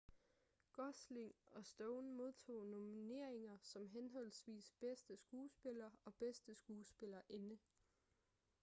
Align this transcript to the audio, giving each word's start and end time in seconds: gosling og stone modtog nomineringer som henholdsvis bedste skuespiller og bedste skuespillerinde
gosling 0.75 1.33
og 1.51 1.65
stone 1.65 2.15
modtog 2.15 2.67
nomineringer 2.67 3.57
som 3.61 3.87
henholdsvis 3.87 4.71
bedste 4.79 5.17
skuespiller 5.17 5.89
og 6.05 6.13
bedste 6.19 6.55
skuespillerinde 6.55 7.57